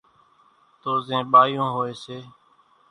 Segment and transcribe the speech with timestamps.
[0.81, 2.17] تو زين ٻايون ھوئي سي